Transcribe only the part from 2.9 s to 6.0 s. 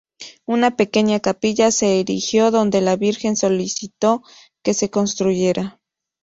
Virgen solicitó que se construyera.